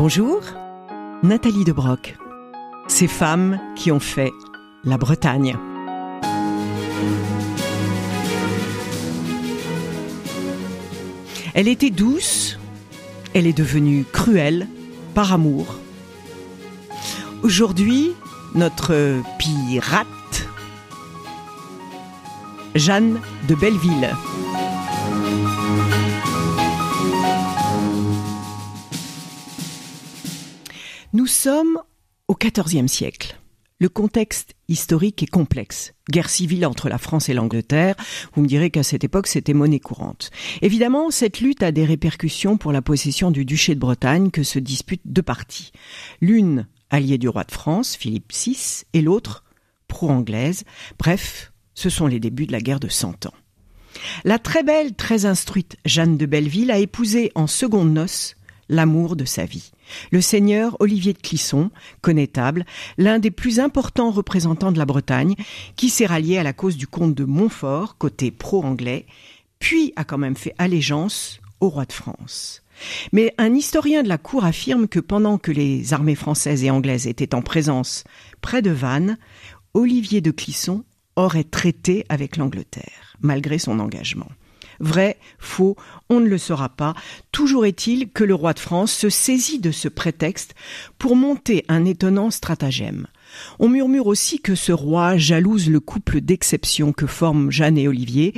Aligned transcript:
Bonjour, 0.00 0.42
Nathalie 1.24 1.64
de 1.64 1.72
Broc. 1.72 2.16
Ces 2.86 3.08
femmes 3.08 3.58
qui 3.74 3.90
ont 3.90 3.98
fait 3.98 4.30
la 4.84 4.96
Bretagne. 4.96 5.56
Elle 11.52 11.66
était 11.66 11.90
douce, 11.90 12.60
elle 13.34 13.48
est 13.48 13.52
devenue 13.52 14.04
cruelle 14.12 14.68
par 15.14 15.32
amour. 15.32 15.66
Aujourd'hui, 17.42 18.12
notre 18.54 19.20
pirate, 19.40 20.46
Jeanne 22.76 23.18
de 23.48 23.56
Belleville. 23.56 24.14
Nous 31.14 31.26
sommes 31.26 31.78
au 32.28 32.34
XIVe 32.34 32.86
siècle. 32.86 33.40
Le 33.80 33.88
contexte 33.88 34.52
historique 34.68 35.22
est 35.22 35.30
complexe. 35.30 35.94
Guerre 36.10 36.28
civile 36.28 36.66
entre 36.66 36.90
la 36.90 36.98
France 36.98 37.30
et 37.30 37.34
l'Angleterre. 37.34 37.94
Vous 38.34 38.42
me 38.42 38.46
direz 38.46 38.68
qu'à 38.68 38.82
cette 38.82 39.04
époque, 39.04 39.26
c'était 39.26 39.54
monnaie 39.54 39.80
courante. 39.80 40.30
Évidemment, 40.60 41.10
cette 41.10 41.40
lutte 41.40 41.62
a 41.62 41.72
des 41.72 41.86
répercussions 41.86 42.58
pour 42.58 42.72
la 42.72 42.82
possession 42.82 43.30
du 43.30 43.46
duché 43.46 43.74
de 43.74 43.80
Bretagne 43.80 44.30
que 44.30 44.42
se 44.42 44.58
disputent 44.58 45.00
deux 45.06 45.22
parties. 45.22 45.72
L'une 46.20 46.66
alliée 46.90 47.16
du 47.16 47.30
roi 47.30 47.44
de 47.44 47.52
France, 47.52 47.96
Philippe 47.96 48.30
VI, 48.34 48.82
et 48.92 49.00
l'autre 49.00 49.44
pro-anglaise. 49.86 50.64
Bref, 50.98 51.52
ce 51.72 51.88
sont 51.88 52.06
les 52.06 52.20
débuts 52.20 52.46
de 52.46 52.52
la 52.52 52.60
guerre 52.60 52.80
de 52.80 52.88
Cent 52.88 53.24
Ans. 53.24 53.34
La 54.24 54.38
très 54.38 54.62
belle, 54.62 54.94
très 54.94 55.24
instruite 55.24 55.78
Jeanne 55.86 56.18
de 56.18 56.26
Belleville 56.26 56.70
a 56.70 56.78
épousé 56.78 57.32
en 57.34 57.46
seconde 57.46 57.94
noces 57.94 58.34
l'amour 58.68 59.16
de 59.16 59.24
sa 59.24 59.46
vie. 59.46 59.70
Le 60.10 60.20
seigneur 60.20 60.76
Olivier 60.80 61.12
de 61.12 61.18
Clisson, 61.18 61.70
connétable, 62.00 62.64
l'un 62.96 63.18
des 63.18 63.30
plus 63.30 63.60
importants 63.60 64.10
représentants 64.10 64.72
de 64.72 64.78
la 64.78 64.86
Bretagne, 64.86 65.34
qui 65.76 65.90
s'est 65.90 66.06
rallié 66.06 66.38
à 66.38 66.42
la 66.42 66.52
cause 66.52 66.76
du 66.76 66.86
comte 66.86 67.14
de 67.14 67.24
Montfort, 67.24 67.96
côté 67.98 68.30
pro-anglais, 68.30 69.06
puis 69.58 69.92
a 69.96 70.04
quand 70.04 70.18
même 70.18 70.36
fait 70.36 70.54
allégeance 70.58 71.40
au 71.60 71.68
roi 71.68 71.84
de 71.84 71.92
France. 71.92 72.62
Mais 73.12 73.34
un 73.38 73.54
historien 73.54 74.02
de 74.02 74.08
la 74.08 74.18
cour 74.18 74.44
affirme 74.44 74.86
que 74.88 75.00
pendant 75.00 75.38
que 75.38 75.50
les 75.50 75.92
armées 75.92 76.14
françaises 76.14 76.62
et 76.64 76.70
anglaises 76.70 77.06
étaient 77.06 77.34
en 77.34 77.42
présence 77.42 78.04
près 78.40 78.62
de 78.62 78.70
Vannes, 78.70 79.18
Olivier 79.74 80.20
de 80.20 80.30
Clisson 80.30 80.84
aurait 81.16 81.44
traité 81.44 82.04
avec 82.08 82.36
l'Angleterre, 82.36 83.16
malgré 83.20 83.58
son 83.58 83.80
engagement. 83.80 84.28
Vrai, 84.80 85.18
faux, 85.38 85.76
on 86.08 86.20
ne 86.20 86.28
le 86.28 86.38
saura 86.38 86.68
pas. 86.68 86.94
Toujours 87.32 87.66
est-il 87.66 88.10
que 88.10 88.24
le 88.24 88.34
roi 88.34 88.52
de 88.52 88.60
France 88.60 88.92
se 88.92 89.10
saisit 89.10 89.58
de 89.58 89.70
ce 89.70 89.88
prétexte 89.88 90.54
pour 90.98 91.16
monter 91.16 91.64
un 91.68 91.84
étonnant 91.84 92.30
stratagème. 92.30 93.06
On 93.58 93.68
murmure 93.68 94.06
aussi 94.06 94.40
que 94.40 94.54
ce 94.54 94.72
roi 94.72 95.16
jalouse 95.16 95.68
le 95.68 95.80
couple 95.80 96.20
d'exception 96.20 96.92
que 96.92 97.06
forment 97.06 97.50
Jeanne 97.50 97.78
et 97.78 97.88
Olivier, 97.88 98.34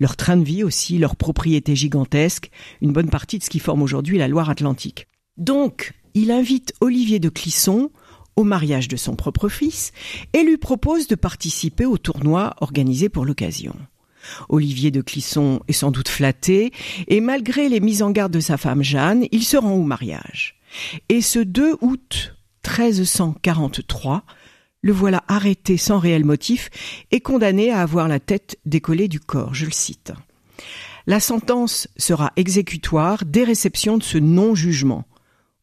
leur 0.00 0.16
train 0.16 0.36
de 0.36 0.44
vie 0.44 0.64
aussi, 0.64 0.98
leur 0.98 1.16
propriété 1.16 1.76
gigantesque, 1.76 2.50
une 2.82 2.92
bonne 2.92 3.10
partie 3.10 3.38
de 3.38 3.44
ce 3.44 3.50
qui 3.50 3.58
forme 3.58 3.82
aujourd'hui 3.82 4.18
la 4.18 4.28
Loire-Atlantique. 4.28 5.06
Donc, 5.36 5.92
il 6.14 6.30
invite 6.30 6.74
Olivier 6.80 7.18
de 7.18 7.28
Clisson 7.28 7.90
au 8.36 8.44
mariage 8.44 8.88
de 8.88 8.96
son 8.96 9.14
propre 9.14 9.48
fils 9.48 9.92
et 10.32 10.42
lui 10.42 10.56
propose 10.56 11.06
de 11.06 11.14
participer 11.14 11.86
au 11.86 11.98
tournoi 11.98 12.54
organisé 12.60 13.08
pour 13.08 13.24
l'occasion. 13.24 13.74
Olivier 14.48 14.90
de 14.90 15.00
Clisson 15.00 15.60
est 15.68 15.72
sans 15.72 15.90
doute 15.90 16.08
flatté, 16.08 16.72
et 17.08 17.20
malgré 17.20 17.68
les 17.68 17.80
mises 17.80 18.02
en 18.02 18.10
garde 18.10 18.32
de 18.32 18.40
sa 18.40 18.56
femme 18.56 18.82
Jeanne, 18.82 19.26
il 19.32 19.44
se 19.44 19.56
rend 19.56 19.72
au 19.72 19.82
mariage. 19.82 20.56
Et 21.08 21.20
ce 21.20 21.38
2 21.38 21.76
août 21.80 22.34
1343, 22.66 24.24
le 24.82 24.92
voilà 24.92 25.24
arrêté 25.28 25.76
sans 25.76 25.98
réel 25.98 26.24
motif 26.24 26.70
et 27.10 27.20
condamné 27.20 27.70
à 27.70 27.80
avoir 27.80 28.08
la 28.08 28.20
tête 28.20 28.58
décollée 28.66 29.08
du 29.08 29.20
corps, 29.20 29.54
je 29.54 29.64
le 29.64 29.72
cite. 29.72 30.12
La 31.06 31.20
sentence 31.20 31.88
sera 31.96 32.32
exécutoire 32.36 33.24
dès 33.26 33.44
réception 33.44 33.98
de 33.98 34.02
ce 34.02 34.18
non-jugement. 34.18 35.04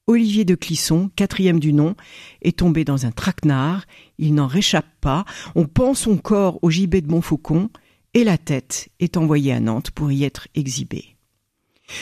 Olivier 0.08 0.46
de 0.46 0.56
Clisson, 0.56 1.10
quatrième 1.16 1.60
du 1.60 1.74
nom, 1.74 1.96
est 2.42 2.58
tombé 2.58 2.84
dans 2.84 3.06
un 3.06 3.12
traquenard, 3.12 3.86
il 4.18 4.34
n'en 4.34 4.48
réchappe 4.48 4.90
pas, 5.00 5.26
on 5.56 5.66
pend 5.66 5.94
son 5.94 6.18
corps 6.18 6.60
au 6.64 6.70
gibet 6.70 7.02
de 7.02 7.12
Montfaucon, 7.12 7.70
et 8.14 8.24
la 8.24 8.38
tête 8.38 8.90
est 9.00 9.18
envoyée 9.18 9.54
à 9.54 9.60
Nantes 9.60 9.92
pour 9.92 10.12
y 10.12 10.24
être 10.24 10.48
exhibée. 10.56 11.16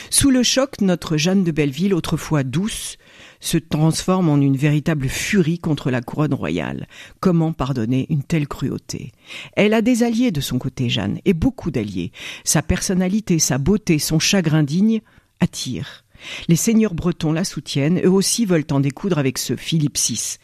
Sous 0.08 0.30
le 0.30 0.42
choc, 0.42 0.80
notre 0.80 1.16
Jeanne 1.16 1.44
de 1.44 1.50
Belleville, 1.50 1.94
autrefois 1.94 2.44
douce, 2.44 2.96
se 3.40 3.58
transforme 3.58 4.28
en 4.28 4.36
une 4.36 4.56
véritable 4.56 5.08
furie 5.08 5.58
contre 5.58 5.90
la 5.90 6.00
couronne 6.00 6.34
royale. 6.34 6.86
Comment 7.20 7.52
pardonner 7.52 8.06
une 8.10 8.22
telle 8.22 8.46
cruauté? 8.46 9.12
Elle 9.56 9.74
a 9.74 9.82
des 9.82 10.02
alliés 10.02 10.30
de 10.30 10.40
son 10.40 10.58
côté, 10.58 10.88
Jeanne, 10.90 11.18
et 11.24 11.32
beaucoup 11.32 11.70
d'alliés. 11.70 12.12
Sa 12.44 12.62
personnalité, 12.62 13.38
sa 13.38 13.58
beauté, 13.58 13.98
son 13.98 14.18
chagrin 14.18 14.62
digne 14.62 15.00
attirent. 15.40 16.04
Les 16.48 16.56
seigneurs 16.56 16.94
bretons 16.94 17.32
la 17.32 17.44
soutiennent, 17.44 18.00
eux 18.04 18.10
aussi 18.10 18.44
veulent 18.44 18.66
en 18.70 18.80
découdre 18.80 19.18
avec 19.18 19.38
ce 19.38 19.56
Philippe 19.56 19.98
VI, 19.98 20.36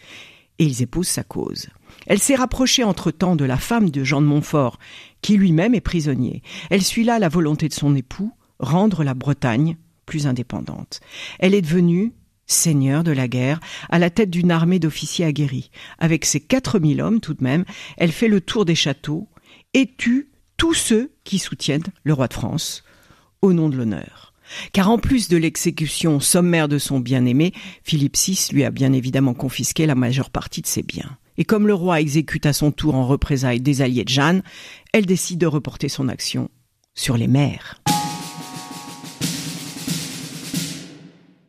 et 0.58 0.64
ils 0.64 0.82
épousent 0.82 1.08
sa 1.08 1.22
cause. 1.22 1.68
Elle 2.06 2.20
s'est 2.20 2.34
rapprochée 2.34 2.84
entre-temps 2.84 3.36
de 3.36 3.44
la 3.44 3.56
femme 3.56 3.90
de 3.90 4.04
Jean 4.04 4.20
de 4.20 4.26
Montfort, 4.26 4.78
qui 5.22 5.36
lui-même 5.36 5.74
est 5.74 5.80
prisonnier. 5.80 6.42
Elle 6.70 6.82
suit 6.82 7.04
là 7.04 7.18
la 7.18 7.28
volonté 7.28 7.68
de 7.68 7.74
son 7.74 7.94
époux, 7.94 8.32
rendre 8.58 9.04
la 9.04 9.14
Bretagne 9.14 9.76
plus 10.06 10.26
indépendante. 10.26 11.00
Elle 11.38 11.54
est 11.54 11.62
devenue 11.62 12.12
seigneur 12.46 13.02
de 13.04 13.10
la 13.10 13.28
guerre, 13.28 13.60
à 13.90 13.98
la 13.98 14.10
tête 14.10 14.30
d'une 14.30 14.50
armée 14.50 14.78
d'officiers 14.78 15.24
aguerris. 15.24 15.70
Avec 15.98 16.24
ses 16.24 16.40
quatre 16.40 16.78
mille 16.78 17.02
hommes 17.02 17.20
tout 17.20 17.34
de 17.34 17.42
même, 17.42 17.64
elle 17.96 18.12
fait 18.12 18.28
le 18.28 18.40
tour 18.40 18.64
des 18.64 18.76
châteaux 18.76 19.28
et 19.74 19.90
tue 19.96 20.30
tous 20.56 20.74
ceux 20.74 21.12
qui 21.24 21.38
soutiennent 21.38 21.82
le 22.04 22.12
roi 22.12 22.28
de 22.28 22.34
France, 22.34 22.84
au 23.42 23.52
nom 23.52 23.68
de 23.68 23.76
l'honneur. 23.76 24.32
Car 24.72 24.90
en 24.90 24.98
plus 24.98 25.28
de 25.28 25.36
l'exécution 25.36 26.20
sommaire 26.20 26.68
de 26.68 26.78
son 26.78 27.00
bien-aimé, 27.00 27.52
Philippe 27.82 28.16
VI 28.16 28.48
lui 28.52 28.64
a 28.64 28.70
bien 28.70 28.92
évidemment 28.92 29.34
confisqué 29.34 29.86
la 29.86 29.96
majeure 29.96 30.30
partie 30.30 30.62
de 30.62 30.68
ses 30.68 30.84
biens. 30.84 31.18
Et 31.38 31.44
comme 31.44 31.66
le 31.66 31.74
roi 31.74 32.00
exécute 32.00 32.46
à 32.46 32.52
son 32.52 32.72
tour 32.72 32.94
en 32.94 33.06
représailles 33.06 33.60
des 33.60 33.82
alliés 33.82 34.04
de 34.04 34.08
Jeanne, 34.08 34.42
elle 34.92 35.06
décide 35.06 35.38
de 35.38 35.46
reporter 35.46 35.88
son 35.88 36.08
action 36.08 36.48
sur 36.94 37.16
les 37.16 37.28
mers. 37.28 37.80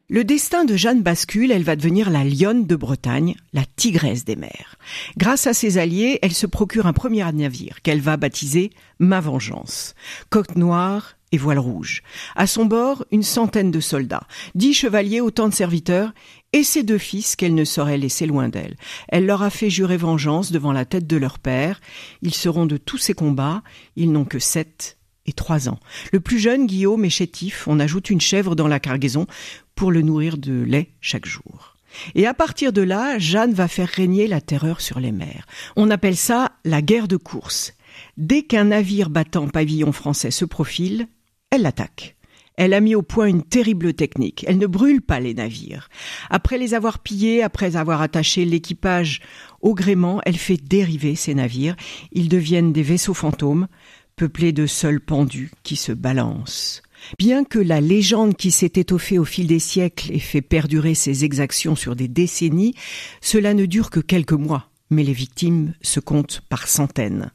Le 0.09 0.23
destin 0.23 0.63
de 0.63 0.77
Jeanne 0.77 1.01
bascule, 1.01 1.51
elle 1.51 1.63
va 1.63 1.75
devenir 1.75 2.09
la 2.09 2.23
lionne 2.23 2.65
de 2.65 2.77
Bretagne, 2.77 3.35
la 3.51 3.63
tigresse 3.75 4.23
des 4.23 4.37
mers. 4.37 4.77
Grâce 5.17 5.47
à 5.47 5.53
ses 5.53 5.77
alliés, 5.77 6.19
elle 6.21 6.33
se 6.33 6.47
procure 6.47 6.87
un 6.87 6.93
premier 6.93 7.29
navire 7.33 7.81
qu'elle 7.81 7.99
va 7.99 8.15
baptiser 8.15 8.69
Ma 8.99 9.19
Vengeance. 9.19 9.95
Coque 10.29 10.55
noire 10.55 11.17
et 11.33 11.37
voile 11.37 11.59
rouge. 11.59 12.03
À 12.37 12.47
son 12.47 12.63
bord, 12.63 13.05
une 13.11 13.23
centaine 13.23 13.69
de 13.69 13.81
soldats, 13.81 14.27
dix 14.55 14.73
chevaliers, 14.73 15.19
autant 15.19 15.49
de 15.49 15.53
serviteurs, 15.53 16.13
et 16.53 16.63
ses 16.63 16.83
deux 16.83 16.97
fils 16.97 17.35
qu'elle 17.35 17.55
ne 17.55 17.65
saurait 17.65 17.97
laisser 17.97 18.25
loin 18.25 18.49
d'elle. 18.49 18.75
Elle 19.09 19.25
leur 19.25 19.41
a 19.41 19.49
fait 19.49 19.69
jurer 19.69 19.97
vengeance 19.97 20.51
devant 20.51 20.71
la 20.71 20.85
tête 20.85 21.07
de 21.07 21.17
leur 21.17 21.39
père. 21.39 21.81
Ils 22.21 22.33
seront 22.33 22.65
de 22.65 22.77
tous 22.77 22.97
ces 22.97 23.13
combats. 23.13 23.63
Ils 23.95 24.11
n'ont 24.11 24.25
que 24.25 24.39
sept 24.39 24.97
et 25.25 25.33
trois 25.33 25.69
ans. 25.69 25.79
Le 26.11 26.19
plus 26.19 26.39
jeune, 26.39 26.67
Guillaume, 26.67 27.05
est 27.05 27.09
chétif. 27.09 27.67
On 27.67 27.79
ajoute 27.79 28.09
une 28.09 28.21
chèvre 28.21 28.55
dans 28.55 28.67
la 28.67 28.79
cargaison 28.79 29.27
pour 29.75 29.91
le 29.91 30.01
nourrir 30.01 30.37
de 30.37 30.63
lait 30.63 30.89
chaque 31.01 31.25
jour. 31.25 31.75
Et 32.15 32.27
à 32.27 32.33
partir 32.33 32.73
de 32.73 32.81
là, 32.81 33.19
Jeanne 33.19 33.53
va 33.53 33.67
faire 33.67 33.89
régner 33.89 34.27
la 34.27 34.41
terreur 34.41 34.81
sur 34.81 34.99
les 34.99 35.11
mers. 35.11 35.45
On 35.75 35.89
appelle 35.89 36.17
ça 36.17 36.51
la 36.63 36.81
guerre 36.81 37.07
de 37.07 37.17
course. 37.17 37.73
Dès 38.17 38.43
qu'un 38.43 38.65
navire 38.65 39.09
battant 39.09 39.47
pavillon 39.47 39.91
français 39.91 40.31
se 40.31 40.45
profile, 40.45 41.07
elle 41.49 41.63
l'attaque. 41.63 42.16
Elle 42.57 42.73
a 42.73 42.81
mis 42.81 42.95
au 42.95 43.03
point 43.03 43.27
une 43.27 43.43
terrible 43.43 43.93
technique. 43.93 44.43
Elle 44.47 44.57
ne 44.57 44.67
brûle 44.67 45.01
pas 45.01 45.19
les 45.19 45.35
navires. 45.35 45.89
Après 46.29 46.57
les 46.57 46.73
avoir 46.73 46.99
pillés, 46.99 47.43
après 47.43 47.75
avoir 47.75 48.01
attaché 48.01 48.45
l'équipage 48.45 49.21
au 49.61 49.73
gréement, 49.73 50.21
elle 50.25 50.37
fait 50.37 50.57
dériver 50.57 51.15
ces 51.15 51.35
navires. 51.35 51.75
Ils 52.11 52.29
deviennent 52.29 52.73
des 52.73 52.83
vaisseaux 52.83 53.13
fantômes, 53.13 53.67
peuplés 54.15 54.51
de 54.51 54.65
seuls 54.65 54.99
pendus 54.99 55.51
qui 55.61 55.75
se 55.75 55.91
balancent. 55.91 56.81
Bien 57.19 57.43
que 57.43 57.59
la 57.59 57.79
légende 57.79 58.35
qui 58.35 58.49
s'est 58.49 58.73
étoffée 58.75 59.19
au 59.19 59.25
fil 59.25 59.45
des 59.45 59.59
siècles 59.59 60.11
ait 60.11 60.19
fait 60.19 60.41
perdurer 60.41 60.95
ces 60.95 61.23
exactions 61.25 61.75
sur 61.75 61.95
des 61.95 62.07
décennies, 62.07 62.73
cela 63.21 63.53
ne 63.53 63.65
dure 63.65 63.91
que 63.91 63.99
quelques 63.99 64.33
mois, 64.33 64.69
mais 64.89 65.03
les 65.03 65.13
victimes 65.13 65.73
se 65.81 65.99
comptent 65.99 66.41
par 66.49 66.67
centaines. 66.67 67.31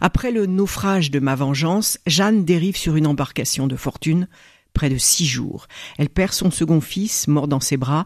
Après 0.00 0.30
le 0.30 0.46
naufrage 0.46 1.10
de 1.10 1.20
ma 1.20 1.34
vengeance, 1.34 1.98
Jeanne 2.06 2.44
dérive 2.44 2.76
sur 2.76 2.96
une 2.96 3.06
embarcation 3.06 3.66
de 3.66 3.76
fortune 3.76 4.28
près 4.72 4.90
de 4.90 4.98
six 4.98 5.26
jours. 5.26 5.66
Elle 5.98 6.08
perd 6.08 6.32
son 6.32 6.50
second 6.50 6.80
fils, 6.80 7.28
mort 7.28 7.48
dans 7.48 7.60
ses 7.60 7.76
bras, 7.76 8.04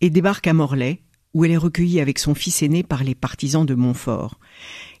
et 0.00 0.10
débarque 0.10 0.46
à 0.46 0.52
Morlaix, 0.52 1.00
où 1.34 1.44
elle 1.44 1.52
est 1.52 1.56
recueillie 1.56 2.00
avec 2.00 2.18
son 2.18 2.34
fils 2.34 2.62
aîné 2.62 2.82
par 2.82 3.04
les 3.04 3.14
partisans 3.14 3.64
de 3.64 3.74
Montfort. 3.74 4.38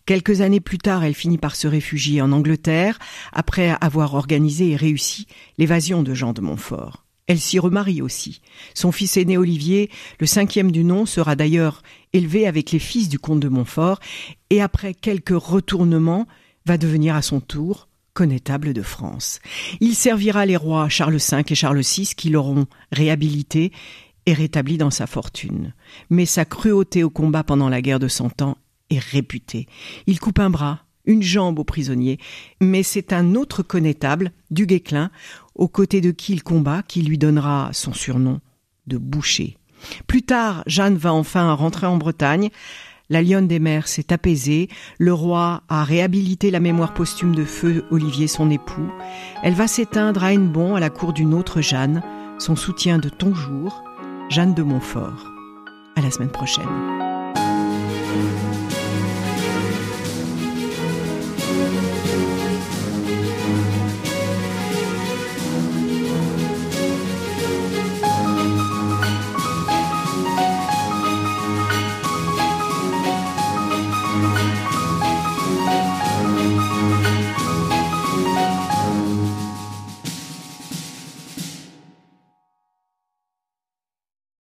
Quelques 0.06 0.40
années 0.40 0.60
plus 0.60 0.78
tard, 0.78 1.04
elle 1.04 1.14
finit 1.14 1.38
par 1.38 1.54
se 1.54 1.68
réfugier 1.68 2.22
en 2.22 2.32
Angleterre, 2.32 2.98
après 3.32 3.76
avoir 3.80 4.14
organisé 4.14 4.70
et 4.70 4.76
réussi 4.76 5.26
l'évasion 5.58 6.02
de 6.02 6.14
Jean 6.14 6.32
de 6.32 6.40
Montfort. 6.40 7.01
Elle 7.26 7.40
s'y 7.40 7.58
remarie 7.58 8.02
aussi. 8.02 8.40
Son 8.74 8.90
fils 8.92 9.16
aîné 9.16 9.38
Olivier, 9.38 9.90
le 10.18 10.26
cinquième 10.26 10.72
du 10.72 10.84
nom, 10.84 11.06
sera 11.06 11.36
d'ailleurs 11.36 11.82
élevé 12.12 12.46
avec 12.46 12.72
les 12.72 12.78
fils 12.78 13.08
du 13.08 13.18
comte 13.18 13.40
de 13.40 13.48
Montfort 13.48 14.00
et 14.50 14.60
après 14.60 14.92
quelques 14.92 15.30
retournements 15.30 16.26
va 16.66 16.78
devenir 16.78 17.14
à 17.14 17.22
son 17.22 17.40
tour 17.40 17.88
connétable 18.14 18.72
de 18.74 18.82
France. 18.82 19.40
Il 19.80 19.94
servira 19.94 20.46
les 20.46 20.56
rois 20.56 20.88
Charles 20.88 21.16
V 21.16 21.42
et 21.48 21.54
Charles 21.54 21.80
VI 21.80 22.12
qui 22.16 22.28
l'auront 22.28 22.66
réhabilité 22.90 23.72
et 24.26 24.34
rétabli 24.34 24.76
dans 24.76 24.90
sa 24.90 25.06
fortune. 25.06 25.74
Mais 26.10 26.26
sa 26.26 26.44
cruauté 26.44 27.02
au 27.04 27.10
combat 27.10 27.44
pendant 27.44 27.68
la 27.68 27.82
guerre 27.82 27.98
de 27.98 28.08
Cent 28.08 28.42
Ans 28.42 28.58
est 28.90 28.98
réputée. 28.98 29.66
Il 30.06 30.20
coupe 30.20 30.38
un 30.38 30.50
bras, 30.50 30.84
une 31.04 31.22
jambe 31.22 31.58
aux 31.58 31.64
prisonniers, 31.64 32.18
mais 32.60 32.82
c'est 32.82 33.12
un 33.12 33.34
autre 33.34 33.62
connétable, 33.62 34.32
du 34.50 34.66
Guesclin, 34.66 35.10
aux 35.54 35.68
côtés 35.68 36.00
de 36.00 36.10
qui 36.10 36.32
il 36.32 36.42
combat, 36.42 36.82
qui 36.82 37.02
lui 37.02 37.18
donnera 37.18 37.70
son 37.72 37.92
surnom 37.92 38.40
de 38.86 38.98
boucher. 38.98 39.56
Plus 40.06 40.22
tard, 40.22 40.62
Jeanne 40.66 40.96
va 40.96 41.12
enfin 41.12 41.52
rentrer 41.54 41.86
en 41.86 41.96
Bretagne. 41.96 42.50
La 43.10 43.20
lionne 43.20 43.48
des 43.48 43.58
mers 43.58 43.88
s'est 43.88 44.12
apaisée, 44.12 44.68
le 44.98 45.12
roi 45.12 45.64
a 45.68 45.84
réhabilité 45.84 46.50
la 46.50 46.60
mémoire 46.60 46.94
posthume 46.94 47.34
de 47.34 47.44
feu 47.44 47.84
Olivier 47.90 48.26
son 48.26 48.50
époux. 48.50 48.90
Elle 49.42 49.54
va 49.54 49.66
s'éteindre 49.66 50.24
à 50.24 50.32
Hennebon 50.32 50.76
à 50.76 50.80
la 50.80 50.88
cour 50.88 51.12
d'une 51.12 51.34
autre 51.34 51.60
Jeanne, 51.60 52.02
son 52.38 52.56
soutien 52.56 52.98
de 52.98 53.08
Tonjour, 53.08 53.84
Jeanne 54.30 54.54
de 54.54 54.62
Montfort. 54.62 55.30
À 55.94 56.00
la 56.00 56.10
semaine 56.10 56.30
prochaine. 56.30 56.62